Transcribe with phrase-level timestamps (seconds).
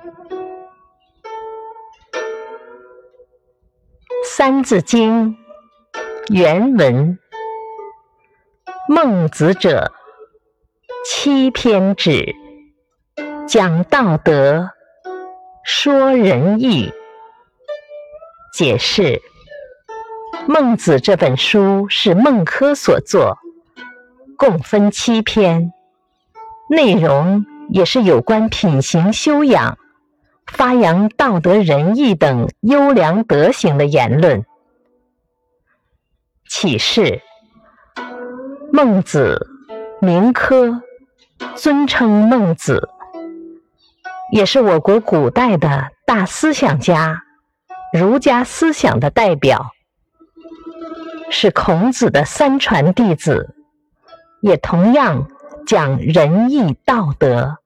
[4.24, 5.36] 《三字经》
[6.32, 7.18] 原文：
[8.88, 9.92] 孟子者，
[11.04, 12.34] 七篇止，
[13.46, 14.70] 讲道德，
[15.64, 16.90] 说仁义。
[18.54, 19.20] 解释：
[20.46, 23.36] 孟子这本书是孟轲所作，
[24.38, 25.74] 共分七篇，
[26.70, 29.76] 内容也是有关品行修养。
[30.52, 34.44] 发扬道德仁义等优良德行的言论。
[36.48, 37.22] 启示：
[38.72, 39.48] 孟子
[40.00, 40.82] 名轲，
[41.54, 42.90] 尊称孟子，
[44.32, 47.22] 也是我国古代的大思想家，
[47.92, 49.70] 儒家思想的代表，
[51.30, 53.54] 是孔子的三传弟子，
[54.42, 55.28] 也同样
[55.66, 57.59] 讲仁义道德。